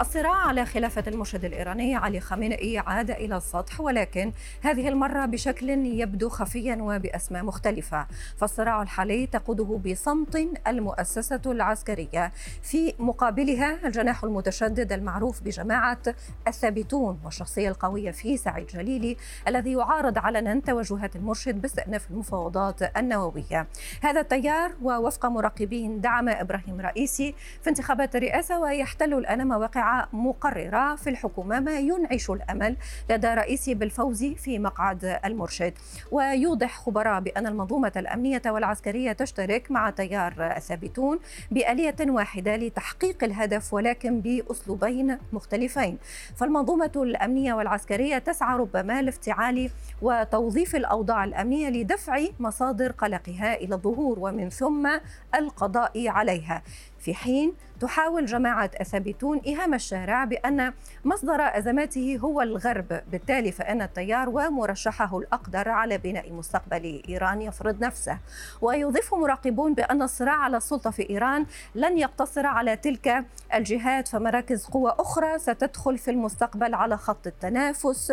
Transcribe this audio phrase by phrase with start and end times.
[0.00, 4.32] الصراع على خلافة المرشد الإيراني علي خامنئي عاد إلى السطح ولكن
[4.62, 8.06] هذه المرة بشكل يبدو خفيا وبأسماء مختلفة.
[8.36, 12.32] فالصراع الحالي تقوده بصمت المؤسسة العسكرية
[12.62, 16.02] في مقابلها الجناح المتشدد المعروف بجماعة
[16.48, 19.16] الثابتون والشخصية القوية في سعيد جليلي
[19.48, 23.66] الذي يعارض علنا توجهات المرشد باستئناف المفاوضات النووية.
[24.02, 31.10] هذا التيار ووفق مراقبين دعم إبراهيم رئيسي في انتخابات الرئاسة ويحتل الآن مواقع مقررة في
[31.10, 32.76] الحكومة ما ينعش الأمل
[33.10, 35.72] لدى رئيسي بالفوز في مقعد المرشد.
[36.12, 41.18] ويوضح خبراء بأن المنظومة الأمنية والعسكرية تشترك مع تيار الثابتون
[41.50, 45.98] بآلية واحدة لتحقيق الهدف ولكن بأسلوبين مختلفين.
[46.36, 49.70] فالمنظومة الأمنية والعسكرية تسعى ربما لافتعال
[50.02, 54.88] وتوظيف الأوضاع الأمنية لدفع مصادر قلقها إلى الظهور ومن ثم
[55.34, 56.62] القضاء عليها.
[57.04, 60.72] في حين تحاول جماعة الثابتون إيهام الشارع بأن
[61.04, 63.00] مصدر أزماته هو الغرب.
[63.10, 68.18] بالتالي فإن التيار ومرشحه الأقدر على بناء مستقبل إيران يفرض نفسه.
[68.60, 74.94] ويضيف مراقبون بأن الصراع على السلطة في إيران لن يقتصر على تلك الجهات فمراكز قوى
[74.98, 78.12] أخرى ستدخل في المستقبل على خط التنافس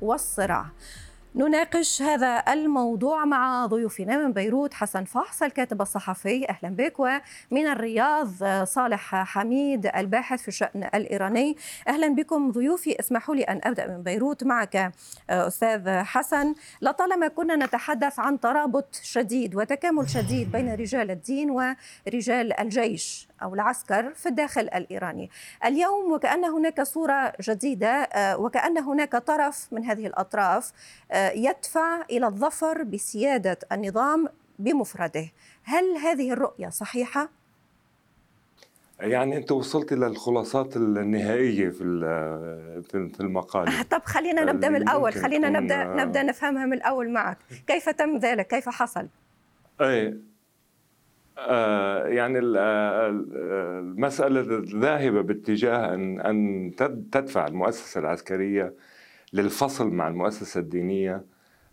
[0.00, 0.66] والصراع.
[1.34, 6.48] نناقش هذا الموضوع مع ضيوفنا من بيروت حسن فحص الكاتب الصحفي.
[6.48, 11.56] أهلا بك ومن الرياض صالح حميد الباحث في الشأن الإيراني.
[11.88, 14.44] أهلا بكم ضيوفي اسمحوا لي أن أبدأ من بيروت.
[14.44, 14.92] معك
[15.30, 23.28] أستاذ حسن لطالما كنا نتحدث عن ترابط شديد وتكامل شديد بين رجال الدين ورجال الجيش
[23.42, 25.30] أو العسكر في الداخل الإيراني.
[25.64, 28.08] اليوم وكأن هناك صورة جديدة
[28.38, 30.72] وكأن هناك طرف من هذه الأطراف
[31.34, 35.26] يدفع إلى الظفر بسيادة النظام بمفرده.
[35.62, 37.28] هل هذه الرؤية صحيحة؟
[39.00, 41.82] يعني أنت وصلت للخلاصات النهائية في
[42.88, 43.68] في المقال.
[43.90, 45.12] طب خلينا نبدأ من الأول.
[45.12, 47.38] خلينا نبدأ نبدأ نفهمها من الأول معك.
[47.66, 49.08] كيف تم ذلك؟ كيف حصل؟
[49.80, 50.18] أي
[51.38, 52.38] آه يعني
[53.78, 56.70] المسألة ذاهبة باتجاه أن أن
[57.12, 58.74] تدفع المؤسسة العسكرية
[59.32, 61.24] للفصل مع المؤسسة الدينية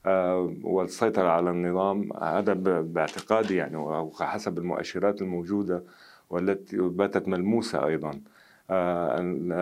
[0.06, 2.10] آه والسيطرة على النظام.
[2.24, 5.84] هذا باعتقادي يعني وحسب المؤشرات الموجودة
[6.30, 8.22] والتي باتت ملموسة أيضا.
[8.70, 9.18] آه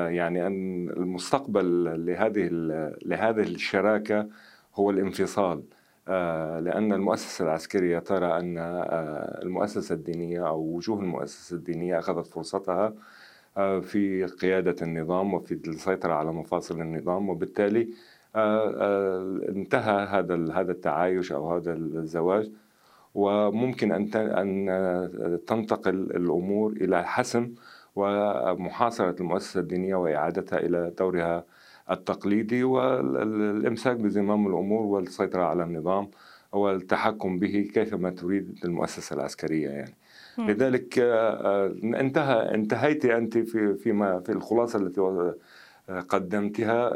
[0.09, 2.49] يعني أن المستقبل لهذه
[3.05, 4.27] لهذه الشراكة
[4.75, 5.63] هو الانفصال.
[6.65, 8.57] لأن المؤسسة العسكرية ترى أن
[9.43, 12.93] المؤسسة الدينية أو وجوه المؤسسة الدينية أخذت فرصتها
[13.81, 17.89] في قيادة النظام وفي السيطرة على مفاصل النظام وبالتالي
[19.49, 22.51] انتهى هذا هذا التعايش أو هذا الزواج
[23.15, 27.53] وممكن أن أن تنتقل الأمور إلى حسم
[27.95, 31.45] ومحاصرة المؤسسة الدينية وإعادتها إلى دورها
[31.91, 36.07] التقليدي والإمساك بزمام الأمور والسيطرة على النظام
[36.51, 39.93] والتحكم به كيفما تريد المؤسسة العسكرية يعني.
[40.37, 40.99] لذلك
[41.83, 45.01] انتهى انتهيت أنت في فيما في الخلاصة التي
[46.09, 46.91] قدمتها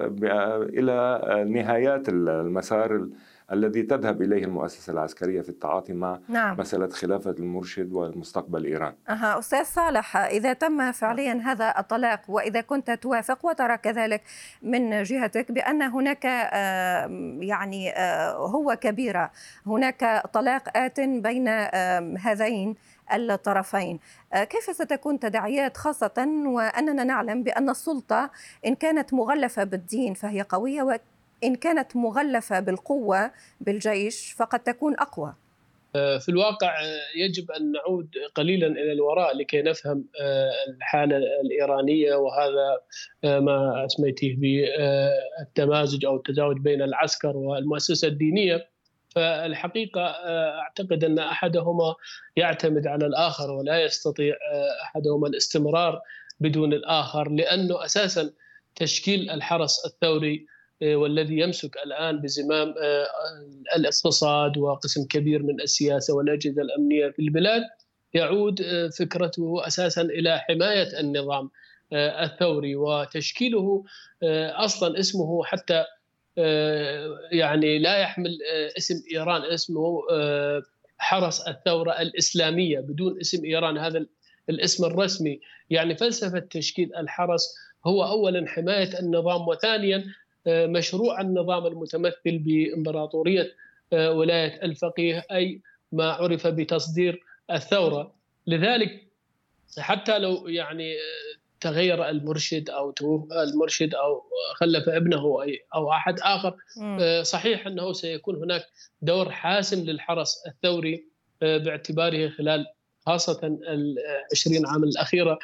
[0.63, 3.07] إلى نهايات المسار
[3.51, 6.59] الذي تذهب إليه المؤسسة العسكرية في التعاطي مع نعم.
[6.59, 8.93] مسألة خلافة المرشد ومستقبل إيران.
[9.09, 14.21] أها أستاذ صالح إذا تم فعليا هذا الطلاق وإذا كنت توافق وترى كذلك
[14.61, 16.25] من جهتك بأن هناك
[17.39, 17.93] يعني
[18.35, 19.31] هو كبيرة
[19.65, 21.47] هناك طلاق آت بين
[22.17, 22.75] هذين
[23.13, 23.99] الطرفين.
[24.33, 28.31] كيف ستكون تداعيات خاصة؟ وأننا نعلم بأن السلطة
[28.65, 31.01] إن كانت مغلفة بالدين فهي قوية
[31.43, 33.31] إن كانت مغلفة بالقوة
[33.61, 35.33] بالجيش فقد تكون أقوى.
[35.93, 36.75] في الواقع
[37.17, 40.05] يجب أن نعود قليلا إلى الوراء لكي نفهم
[40.77, 42.81] الحالة الإيرانية وهذا
[43.39, 48.67] ما أسميته بالتمازج أو التزاوج بين العسكر والمؤسسة الدينية.
[49.19, 50.01] فالحقيقة
[50.61, 51.95] أعتقد أن أحدهما
[52.35, 54.35] يعتمد على الآخر ولا يستطيع
[54.83, 56.01] أحدهما الاستمرار
[56.39, 58.31] بدون الآخر لأنه أساسا
[58.75, 60.45] تشكيل الحرس الثوري
[60.81, 62.73] والذي يمسك الآن بزمام
[63.75, 67.61] الاقتصاد وقسم كبير من السياسة والاجهزه الأمنية في البلاد
[68.13, 68.61] يعود
[68.99, 71.49] فكرته أساسا إلى حماية النظام
[71.93, 73.83] الثوري وتشكيله
[74.65, 75.85] أصلا اسمه حتى
[77.31, 78.37] يعني لا يحمل
[78.77, 80.01] اسم إيران اسمه
[80.97, 84.05] حرس الثورة الإسلامية بدون اسم إيران هذا
[84.49, 85.39] الاسم الرسمي.
[85.69, 87.55] يعني فلسفة تشكيل الحرس
[87.87, 90.05] هو اولا حماية النظام وثانيا
[90.47, 93.55] مشروع النظام المتمثل بإمبراطورية
[93.93, 95.61] ولاية الفقيه أي
[95.91, 98.15] ما عرف بتصدير الثورة.
[98.47, 99.03] لذلك
[99.79, 100.95] حتى لو يعني
[101.61, 104.23] تغير المرشد أو توفى المرشد أو
[104.55, 105.23] خلف ابنه
[105.75, 106.55] أو أحد آخر.
[107.21, 108.61] صحيح أنه سيكون هناك
[109.01, 111.05] دور حاسم للحرس الثوري
[111.41, 112.65] باعتباره خلال
[113.05, 113.95] خاصة ال
[114.31, 115.39] 20 عام الأخيرة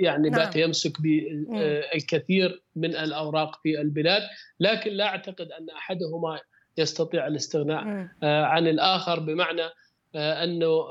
[0.00, 0.40] يعني نعم.
[0.40, 4.22] بات يمسك بالكثير من الأوراق في البلاد.
[4.60, 6.40] لكن لا أعتقد أن أحدهما
[6.78, 9.20] يستطيع الاستغناء عن الآخر.
[9.20, 9.62] بمعنى
[10.14, 10.84] أنه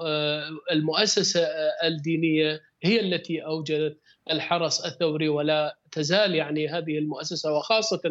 [0.72, 1.48] المؤسسة
[1.84, 3.98] الدينية هي التي أوجدت
[4.32, 8.02] الحرس الثوري ولا تزال يعني هذه المؤسسة وخاصة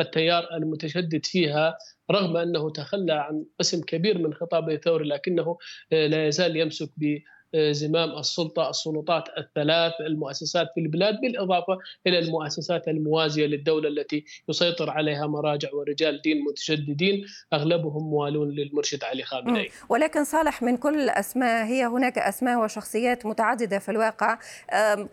[0.00, 1.78] التيار المتشدد فيها
[2.10, 5.58] رغم أنه تخلى عن قسم كبير من خطابه الثوري لكنه
[5.92, 7.18] لا يزال يمسك ب
[7.56, 15.26] زمام السلطة السلطات الثلاث المؤسسات في البلاد بالإضافة إلى المؤسسات الموازية للدولة التي يسيطر عليها
[15.26, 19.70] مراجع ورجال دين متشددين أغلبهم موالون للمرشد علي خامنئي.
[19.88, 24.38] ولكن صالح من كل الأسماء هي هناك أسماء وشخصيات متعددة في الواقع.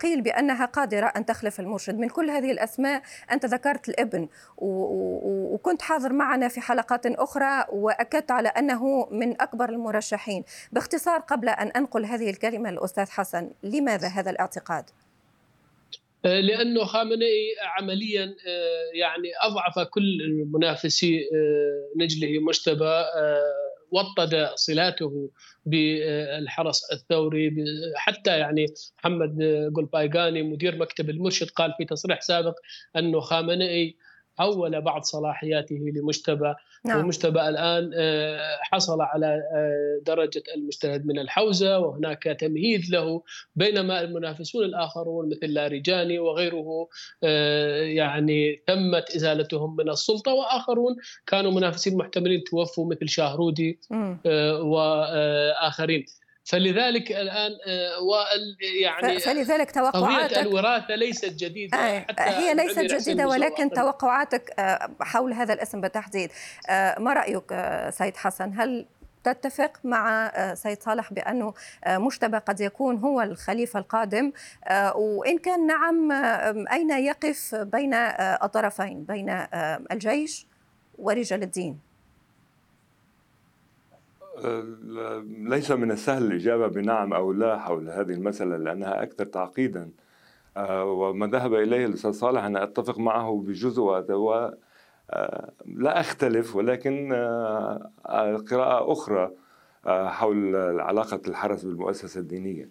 [0.01, 2.00] قيل بأنها قادرة أن تخلف المرشد.
[2.00, 3.01] من كل هذه الأسماء
[3.31, 4.27] أنت ذكرت الابن
[4.57, 10.44] وكنت حاضر معنا في حلقات أخرى وأكدت على أنه من أكبر المرشحين.
[10.71, 14.85] باختصار قبل أن أنقل هذه الكلمة الأستاذ حسن لماذا هذا الاعتقاد؟
[16.25, 20.03] آه، لأنه خامنئي عمليا آه، يعني أضعف كل
[20.53, 23.03] منافسي آه، نجله مجتبى
[23.91, 25.31] وطد صلاته
[25.65, 27.51] بالحرس الثوري
[27.95, 28.65] حتى يعني
[28.99, 29.43] محمد
[29.75, 32.55] قلبايغاني مدير مكتب المرشد قال في تصريح سابق
[32.95, 33.95] أنه خامنئي
[34.39, 36.53] حول بعض صلاحياته لمجتبى.
[36.86, 37.00] نعم.
[37.00, 39.25] ومجتبى الآن آه، حصل على
[39.56, 43.21] آه، درجة المجتهد من الحوزة وهناك تمهيد له
[43.56, 46.88] بينما المنافسون الآخرون مثل لاريجاني وغيره
[47.24, 50.33] آه، يعني تمت إزالتهم من السلطة.
[50.33, 50.95] وآخرون
[51.27, 53.80] كانوا منافسين محتملين توفوا مثل شاهرودي
[54.62, 56.06] وآخرين.
[56.49, 57.51] فلذلك الآن
[58.81, 64.53] يعني فلذلك توقعاتك الوراثة ليست جديدة حتى هي ليست جديدة ولكن توقعاتك
[65.01, 66.31] حول هذا الاسم بالتحديد.
[66.99, 67.43] ما رأيك
[67.89, 68.85] سيد حسن؟ هل
[69.23, 71.53] تتفق مع سيد صالح بأنه
[71.87, 74.31] مجتبى قد يكون هو الخليفة القادم؟
[74.95, 76.11] وإن كان نعم
[76.71, 79.45] أين يقف بين الطرفين بين
[79.91, 80.47] الجيش
[80.97, 81.88] ورجال الدين؟
[85.27, 89.89] ليس من السهل الإجابة بنعم أو لا حول هذه المسألة لأنها أكثر تعقيدا.
[90.57, 93.83] آه، وما ذهب إليه الأستاذ صالح أنا أتفق معه بجزء
[95.09, 97.91] آه، لا أختلف ولكن آه،
[98.51, 99.31] قراءة أخرى
[99.86, 102.69] حول علاقة الحرس بالمؤسسة الدينية.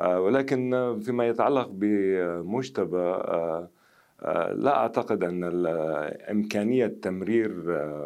[0.00, 3.18] ولكن فيما يتعلق بمجتبى
[4.52, 5.66] لا أعتقد أن
[6.30, 7.52] إمكانية تمرير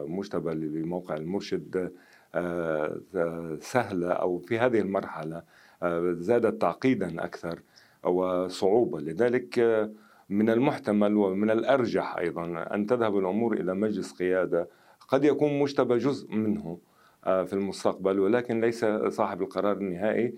[0.07, 1.93] مجتبى لموقع المرشد
[2.35, 5.43] آه، سهلة أو في هذه المرحلة
[5.83, 7.61] آه، زادت تعقيدا أكثر
[8.05, 9.01] وصعوبة.
[9.01, 9.91] لذلك آه،
[10.29, 14.69] من المحتمل ومن الأرجح أيضا أن تذهب الأمور إلى مجلس قيادة.
[15.09, 16.79] قد يكون مجتبى جزء منه
[17.23, 20.35] في المستقبل ولكن ليس صاحب القرار النهائي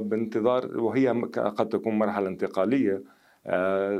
[0.00, 3.02] بانتظار وهي قد تكون مرحلة انتقالية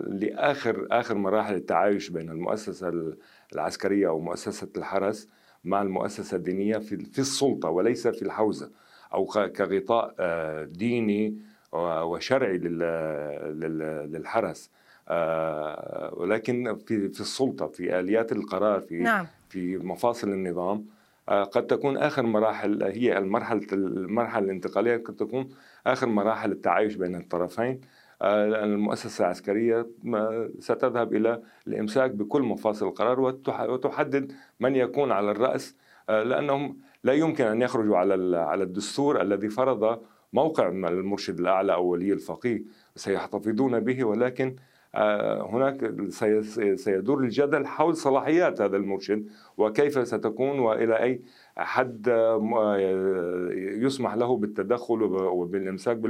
[0.06, 3.14] لآخر آخر مراحل التعايش بين المؤسسة
[3.52, 5.28] العسكرية أو مؤسسة الحرس.
[5.66, 8.70] مع المؤسسة الدينية في السلطة وليس في الحوزة
[9.14, 11.36] أو كغطاء آه، ديني
[11.72, 12.58] وشرعي
[14.08, 14.70] للحرس
[15.08, 19.26] آه، ولكن في في السلطة في آليات القرار في نعم.
[19.48, 20.86] في مفاصل النظام
[21.28, 25.48] آه، قد تكون آخر مراحل هي المرحلة المرحلة الانتقالية قد تكون
[25.86, 27.80] آخر مراحل التعايش بين الطرفين
[28.22, 29.86] المؤسسة العسكرية
[30.58, 33.20] ستذهب إلى الإمساك بكل مفاصل القرار
[33.68, 35.76] وتحدد من يكون على الرأس
[36.08, 40.00] آه، لأنهم لا يمكن أن يخرجوا على على الدستور الذي فرض
[40.32, 42.64] موقع المرشد الأعلى أو ولي الفقيه
[42.96, 44.56] سيحتفظون به ولكن
[44.94, 45.92] آه، هناك
[46.74, 51.22] سيدور الجدل حول صلاحيات هذا المرشد وكيف ستكون وإلى أي
[51.56, 52.76] حد آه،
[53.56, 56.00] يسمح له بالتدخل وبالإمساك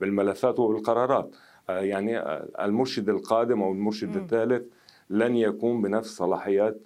[0.00, 1.34] بالملفات وبالقرارات.
[1.68, 2.18] يعني
[2.64, 4.62] المرشد القادم أو المرشد الثالث
[5.10, 6.80] لن يكون بنفس صلاحيات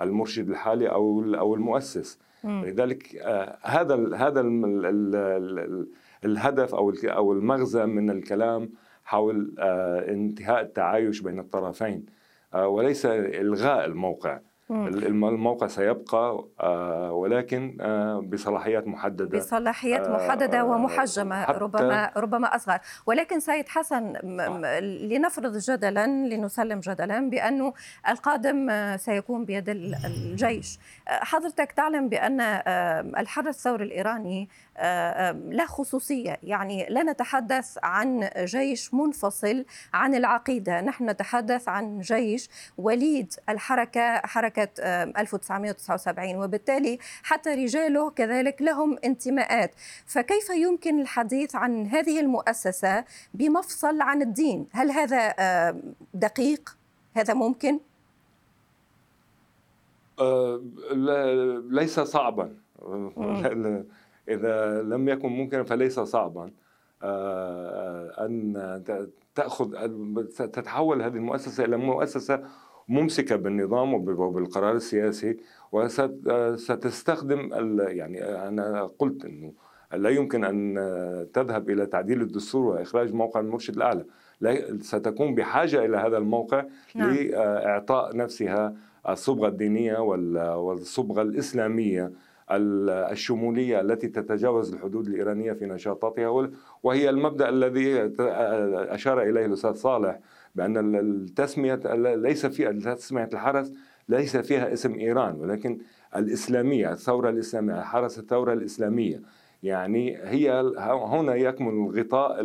[0.00, 2.18] المرشد الحالي أو أو المؤسس.
[2.44, 4.40] لذلك آه، هذا هذا
[6.24, 8.70] الهدف أو أو المغزى من الكلام
[9.04, 12.06] حول آه، انتهاء التعايش بين الطرفين.
[12.54, 14.40] آه، وليس إلغاء الموقع.
[14.74, 19.38] الموقع سيبقى آه، ولكن آه، بصلاحيات محددة.
[19.38, 22.78] بصلاحيات محددة ومحجمة ربما ربما أصغر.
[23.06, 24.12] ولكن سيد حسن
[24.82, 27.72] لنفرض جدلا لنسلم جدلا بانه
[28.08, 30.78] القادم سيكون بيد الجيش.
[31.08, 32.40] حضرتك تعلم بأن
[33.18, 34.48] الحرس الثوري الإيراني
[35.50, 36.36] لا خصوصية.
[36.42, 39.64] يعني لا نتحدث عن جيش منفصل
[39.94, 40.80] عن العقيدة.
[40.80, 43.32] نحن نتحدث عن جيش وليد.
[43.48, 49.74] الحركة حركة 1979 وبالتالي حتى رجاله كذلك لهم انتماءات.
[50.06, 53.04] فكيف يمكن الحديث عن هذه المؤسسة
[53.34, 55.34] بمفصل عن الدين؟ هل هذا
[56.14, 56.76] دقيق؟
[57.14, 57.80] هذا ممكن؟
[60.20, 60.62] أه
[61.70, 62.56] ليس صعبا.
[64.28, 66.50] إذا لم يكن ممكنا فليس صعبا.
[67.02, 68.82] آه، أن
[69.34, 69.74] تأخذ
[70.26, 72.42] تتحول هذه المؤسسة إلى مؤسسة
[72.88, 75.36] ممسكة بالنظام وبالقرار السياسي
[75.72, 79.52] وستستخدم يعني أنا قلت أنه
[79.92, 80.74] لا يمكن أن
[81.32, 84.04] تذهب إلى تعديل الدستور وإخراج موقع المرشد الأعلى
[84.80, 86.64] ستكون بحاجة إلى هذا الموقع
[86.94, 87.10] نعم.
[87.10, 88.74] لإعطاء نفسها
[89.08, 89.98] الصبغة الدينية
[90.56, 92.12] والصبغة الإسلامية
[92.50, 96.48] الشمولية التي تتجاوز الحدود الإيرانية في نشاطاتها
[96.82, 98.10] وهي المبدأ الذي
[98.94, 100.18] أشار إليه الأستاذ صالح
[100.54, 101.80] بأن التسمية
[102.14, 103.72] ليس في تسمية الحرس
[104.08, 105.78] ليس فيها اسم إيران ولكن
[106.16, 109.22] الإسلامية الثورة الإسلامية حرس الثورة الإسلامية.
[109.62, 112.42] يعني هي هنا يكمن الغطاء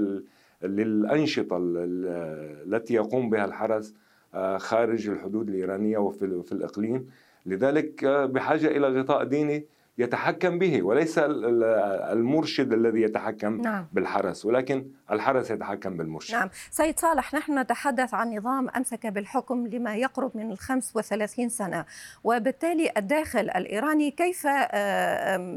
[0.64, 3.94] للأنشطة التي يقوم بها الحرس
[4.34, 7.08] آه، خارج الحدود الإيرانية وفي الإقليم.
[7.46, 9.66] لذلك آه، بحاجة إلى غطاء ديني
[10.00, 13.88] يتحكم به وليس المرشد الذي يتحكم نعم.
[13.94, 16.34] بالحرس ولكن الحرس يتحكم بالمرشد.
[16.34, 16.50] نعم.
[16.72, 21.86] سيد صالح نحن نتحدث عن نظام أمسك بالحكم لما يقرب من ال 35 سنة
[22.24, 24.46] وبالتالي الداخل الإيراني كيف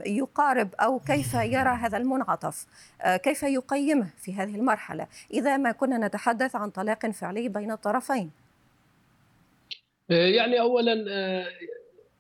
[0.06, 2.66] يقارب أو كيف يرى هذا المنعطف؟
[3.02, 8.30] آه، كيف يقيمه في هذه المرحلة؟ إذا ما كنا نتحدث عن طلاق فعلي بين الطرفين.
[10.10, 11.46] آه، يعني أولا آه،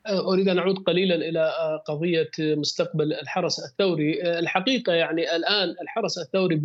[0.06, 6.18] أريد أن أعود قليلا إلى آه، قضية مستقبل الحرس الثوري، آه، الحقيقة يعني الآن الحرس
[6.18, 6.56] الثوري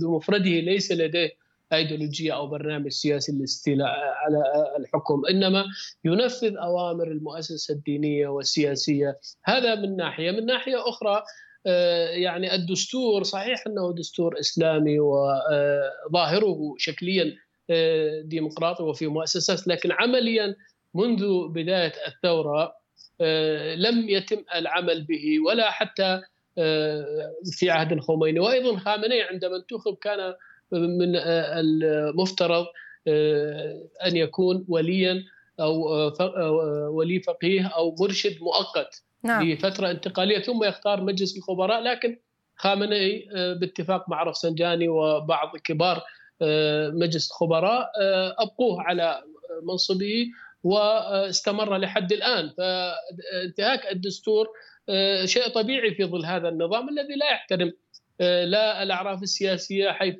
[0.00, 1.30] بمفرده ليس لديه
[1.72, 4.42] أيديولوجية أو برنامج سياسي للاستيلاء على
[4.78, 5.64] الحكم، إنما
[6.04, 11.22] ينفذ أوامر المؤسسة الدينية والسياسية، هذا من ناحية، من ناحية أخرى
[11.66, 17.36] آه، يعني الدستور صحيح أنه دستور إسلامي وظاهره شكليا
[18.24, 20.56] ديمقراطي وفي مؤسسات لكن عمليا
[20.94, 22.84] منذ بداية الثورة
[23.20, 26.20] آه، لم يتم العمل به ولا حتى
[26.58, 28.40] آه، في عهد الخميني.
[28.40, 30.34] وأيضا خامنئي عندما انتخب كان
[30.72, 32.66] من آه، المفترض
[34.06, 35.24] أن يكون وليا
[35.60, 36.10] أو
[36.96, 39.42] ولي فقيه أو مرشد مؤقت نعم.
[39.42, 41.80] لفترة انتقالية ثم يختار مجلس الخبراء.
[41.80, 42.18] لكن
[42.56, 43.28] خامنئي
[43.60, 46.02] باتفاق مع رفسنجاني وبعض كبار
[46.92, 47.90] مجلس الخبراء
[48.38, 49.22] أبقوه على
[49.62, 50.26] منصبه.
[50.64, 52.50] واستمر لحد الآن.
[52.58, 54.48] فانتهاك الدستور
[54.88, 57.72] آه، شيء طبيعي في ظل هذا النظام الذي لا يحترم
[58.20, 60.16] آه، لا الأعراف السياسية حيث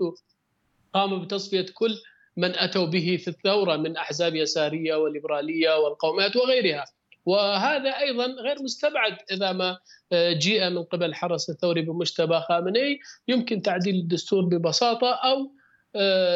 [0.93, 1.95] قام بتصفية كل
[2.37, 6.85] من أتوا به في الثورة من أحزاب يسارية وليبرالية والقوميات وغيرها.
[7.27, 9.79] وهذا أيضا غير مستبعد إذا ما
[10.13, 13.01] آه، جيء من قبل الحرس الثوري بمجتبى خامنئي.
[13.29, 15.55] يمكن تعديل الدستور ببساطة أو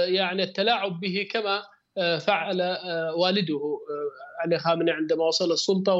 [0.09, 1.63] يعني التلاعب به كما
[1.99, 5.95] فعل آه، والده آه، علي خامنئي عندما وصل السلطة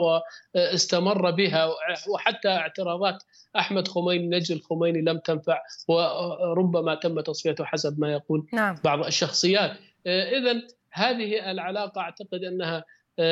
[0.55, 1.71] واستمر بها
[2.09, 3.23] وحتى اعتراضات
[3.57, 8.77] أحمد خميني نجل الخميني لم تنفع وربما تم تصفيته حسب ما يقول نعم.
[8.85, 9.71] بعض الشخصيات
[10.07, 10.63] اذا
[10.93, 12.85] هذه العلاقة أعتقد أنها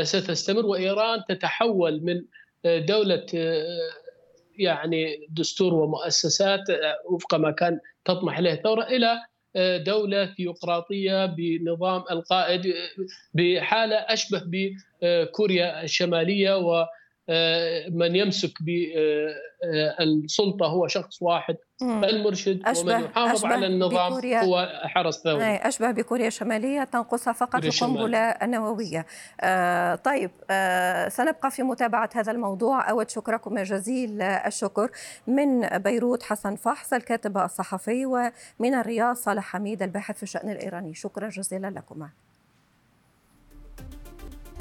[0.03, 2.23] ستستمر وإيران تتحول من
[2.87, 3.27] دولة
[4.59, 6.65] يعني دستور ومؤسسات
[7.11, 9.19] وفق ما كان تطمح إليه الثورة إلى
[9.77, 12.75] دولة ثيوقراطية بنظام القائد
[13.35, 14.43] بحالة أشبه
[15.03, 16.55] بكوريا الشمالية
[17.29, 18.53] ومن يمسك
[19.99, 25.45] بالسلطة هو شخص واحد المرشد ومن يحافظ على النظام هو حرس ثوري.
[25.45, 29.07] أشبه بكوريا الشمالية تنقصها فقط القنبلة النووية.
[29.41, 32.91] آه طيب آه سنبقى في متابعة هذا الموضوع.
[32.91, 34.91] أود شكركم جزيل الشكر
[35.27, 40.95] من بيروت حسن فحص الكاتب الصحفي ومن الرياض صالح حميد الباحث في الشأن الإيراني.
[40.95, 42.09] شكرا جزيلا لكما.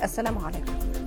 [0.03, 1.04] السلام عليكم.